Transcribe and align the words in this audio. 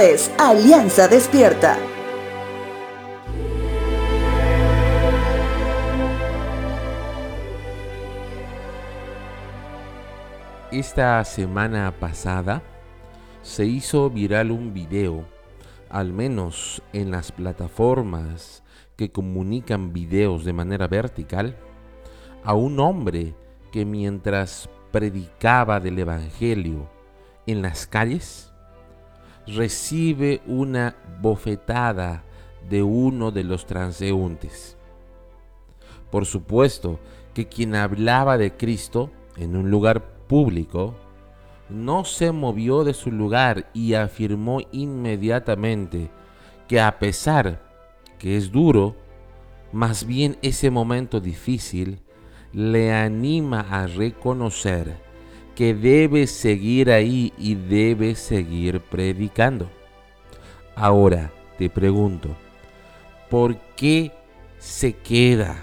Es 0.00 0.32
Alianza 0.38 1.06
Despierta. 1.06 1.78
Esta 10.72 11.24
semana 11.24 11.94
pasada 12.00 12.62
se 13.42 13.66
hizo 13.66 14.10
viral 14.10 14.50
un 14.50 14.74
video, 14.74 15.24
al 15.90 16.12
menos 16.12 16.82
en 16.92 17.12
las 17.12 17.30
plataformas 17.30 18.64
que 18.96 19.12
comunican 19.12 19.92
videos 19.92 20.44
de 20.44 20.52
manera 20.52 20.88
vertical, 20.88 21.56
a 22.42 22.54
un 22.54 22.80
hombre 22.80 23.34
que 23.70 23.84
mientras 23.84 24.68
predicaba 24.90 25.78
del 25.78 26.00
Evangelio 26.00 26.90
en 27.46 27.62
las 27.62 27.86
calles, 27.86 28.53
recibe 29.46 30.40
una 30.46 30.96
bofetada 31.20 32.24
de 32.68 32.82
uno 32.82 33.30
de 33.30 33.44
los 33.44 33.66
transeúntes. 33.66 34.76
Por 36.10 36.26
supuesto 36.26 37.00
que 37.34 37.46
quien 37.46 37.74
hablaba 37.74 38.38
de 38.38 38.52
Cristo 38.52 39.10
en 39.36 39.56
un 39.56 39.70
lugar 39.70 40.02
público 40.26 40.94
no 41.68 42.04
se 42.04 42.30
movió 42.32 42.84
de 42.84 42.94
su 42.94 43.10
lugar 43.10 43.70
y 43.74 43.94
afirmó 43.94 44.60
inmediatamente 44.72 46.10
que 46.68 46.80
a 46.80 46.98
pesar 46.98 47.62
que 48.18 48.36
es 48.36 48.52
duro, 48.52 48.96
más 49.72 50.06
bien 50.06 50.38
ese 50.40 50.70
momento 50.70 51.20
difícil 51.20 52.00
le 52.52 52.92
anima 52.92 53.60
a 53.60 53.86
reconocer 53.86 55.03
que 55.54 55.74
debe 55.74 56.26
seguir 56.26 56.90
ahí 56.90 57.32
y 57.38 57.54
debe 57.54 58.14
seguir 58.14 58.80
predicando. 58.80 59.70
Ahora 60.74 61.32
te 61.58 61.70
pregunto, 61.70 62.30
¿por 63.30 63.56
qué 63.76 64.12
se 64.58 64.94
queda 64.94 65.56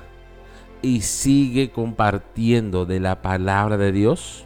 y 0.81 1.01
sigue 1.01 1.71
compartiendo 1.71 2.85
de 2.85 2.99
la 2.99 3.21
palabra 3.21 3.77
de 3.77 3.91
Dios? 3.91 4.45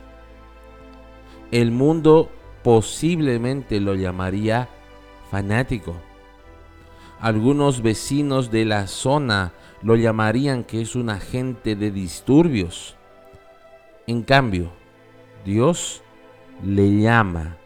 El 1.51 1.71
mundo 1.71 2.31
posiblemente 2.63 3.79
lo 3.79 3.93
llamaría 3.93 4.69
fanático. 5.29 5.95
Algunos 7.19 7.81
vecinos 7.81 8.49
de 8.49 8.65
la 8.65 8.87
zona 8.87 9.53
lo 9.81 9.95
llamarían 9.95 10.63
que 10.63 10.81
es 10.81 10.95
un 10.95 11.09
agente 11.09 11.75
de 11.75 11.91
disturbios. 11.91 12.95
En 14.07 14.23
cambio, 14.23 14.71
Dios 15.45 16.01
le 16.65 17.01
llama 17.01 17.57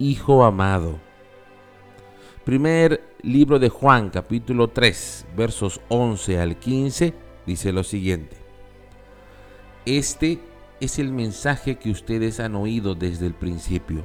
Hijo 0.00 0.44
amado. 0.44 0.98
Primer 2.44 3.04
libro 3.22 3.60
de 3.60 3.68
Juan, 3.68 4.10
capítulo 4.10 4.70
3, 4.70 5.26
versos 5.36 5.80
11 5.90 6.40
al 6.40 6.56
15, 6.56 7.14
dice 7.46 7.72
lo 7.72 7.84
siguiente. 7.84 8.36
Este 9.86 10.40
es 10.80 10.98
el 10.98 11.12
mensaje 11.12 11.76
que 11.76 11.92
ustedes 11.92 12.40
han 12.40 12.56
oído 12.56 12.96
desde 12.96 13.26
el 13.26 13.34
principio, 13.34 14.04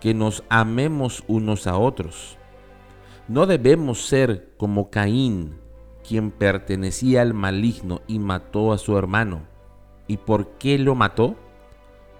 que 0.00 0.14
nos 0.14 0.42
amemos 0.48 1.22
unos 1.26 1.66
a 1.66 1.76
otros. 1.76 2.38
No 3.28 3.44
debemos 3.44 4.06
ser 4.06 4.54
como 4.56 4.88
Caín, 4.88 5.58
quien 6.02 6.30
pertenecía 6.30 7.20
al 7.20 7.34
maligno 7.34 8.00
y 8.06 8.20
mató 8.20 8.72
a 8.72 8.78
su 8.78 8.96
hermano. 8.96 9.42
¿Y 10.08 10.16
por 10.16 10.56
qué 10.56 10.78
lo 10.78 10.94
mató? 10.94 11.36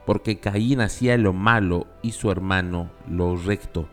Porque 0.07 0.39
Caín 0.39 0.81
hacía 0.81 1.19
lo 1.19 1.33
malo 1.33 1.89
y 2.01 2.13
su 2.13 2.31
hermano 2.31 2.91
lo 3.11 3.37
recto. 3.37 3.89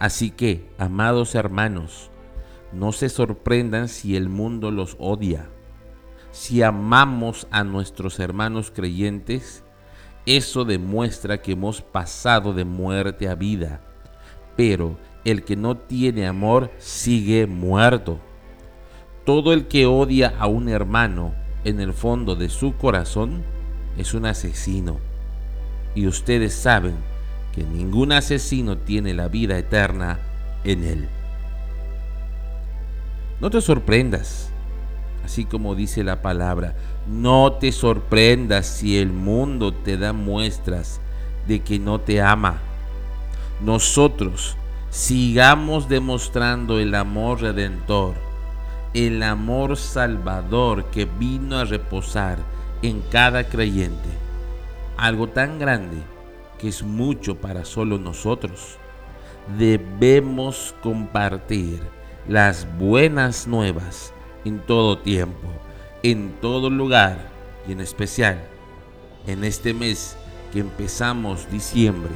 Así 0.00 0.30
que, 0.30 0.70
amados 0.78 1.34
hermanos, 1.34 2.10
no 2.72 2.90
se 2.92 3.10
sorprendan 3.10 3.88
si 3.88 4.16
el 4.16 4.30
mundo 4.30 4.70
los 4.70 4.96
odia. 4.98 5.46
Si 6.30 6.62
amamos 6.62 7.46
a 7.50 7.64
nuestros 7.64 8.18
hermanos 8.18 8.72
creyentes, 8.74 9.62
eso 10.24 10.64
demuestra 10.64 11.42
que 11.42 11.52
hemos 11.52 11.82
pasado 11.82 12.54
de 12.54 12.64
muerte 12.64 13.28
a 13.28 13.34
vida. 13.34 13.82
Pero 14.56 14.96
el 15.26 15.44
que 15.44 15.54
no 15.54 15.76
tiene 15.76 16.26
amor 16.26 16.70
sigue 16.78 17.46
muerto. 17.46 18.18
Todo 19.26 19.52
el 19.52 19.68
que 19.68 19.84
odia 19.84 20.32
a 20.38 20.46
un 20.46 20.70
hermano 20.70 21.34
en 21.64 21.78
el 21.78 21.92
fondo 21.92 22.36
de 22.36 22.48
su 22.48 22.74
corazón 22.78 23.44
es 23.98 24.14
un 24.14 24.24
asesino 24.24 25.09
y 25.94 26.06
ustedes 26.06 26.54
saben 26.54 26.94
que 27.52 27.64
ningún 27.64 28.12
asesino 28.12 28.78
tiene 28.78 29.14
la 29.14 29.28
vida 29.28 29.58
eterna 29.58 30.18
en 30.64 30.84
él. 30.84 31.08
No 33.40 33.50
te 33.50 33.60
sorprendas, 33.60 34.50
así 35.24 35.44
como 35.44 35.74
dice 35.74 36.04
la 36.04 36.22
palabra, 36.22 36.74
no 37.08 37.54
te 37.54 37.72
sorprendas 37.72 38.66
si 38.66 38.98
el 38.98 39.10
mundo 39.10 39.72
te 39.72 39.96
da 39.96 40.12
muestras 40.12 41.00
de 41.48 41.60
que 41.60 41.78
no 41.78 42.00
te 42.00 42.20
ama. 42.20 42.60
Nosotros 43.64 44.56
sigamos 44.90 45.88
demostrando 45.88 46.78
el 46.78 46.94
amor 46.94 47.40
redentor, 47.40 48.14
el 48.94 49.22
amor 49.22 49.76
salvador 49.76 50.84
que 50.86 51.04
vino 51.04 51.58
a 51.58 51.64
reposar 51.64 52.38
en 52.82 53.02
cada 53.10 53.44
creyente 53.44 54.29
algo 55.00 55.28
tan 55.28 55.58
grande 55.58 55.96
que 56.58 56.68
es 56.68 56.82
mucho 56.82 57.36
para 57.36 57.64
solo 57.64 57.98
nosotros. 57.98 58.76
Debemos 59.58 60.74
compartir 60.82 61.80
las 62.28 62.66
buenas 62.78 63.46
nuevas 63.46 64.12
en 64.44 64.60
todo 64.60 64.98
tiempo, 64.98 65.48
en 66.02 66.32
todo 66.40 66.70
lugar 66.70 67.30
y 67.66 67.72
en 67.72 67.80
especial 67.80 68.38
en 69.26 69.44
este 69.44 69.74
mes 69.74 70.16
que 70.52 70.60
empezamos 70.60 71.50
diciembre. 71.50 72.12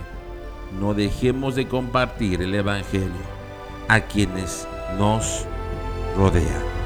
No 0.80 0.94
dejemos 0.94 1.54
de 1.54 1.68
compartir 1.68 2.42
el 2.42 2.54
Evangelio 2.54 3.34
a 3.88 4.00
quienes 4.00 4.66
nos 4.98 5.46
rodean. 6.16 6.83